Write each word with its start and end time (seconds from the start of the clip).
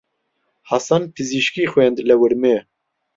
حەسەن 0.69 1.03
پزیشکی 1.13 1.69
خوێند 1.71 1.97
لە 2.09 2.15
ورمێ. 2.21 2.57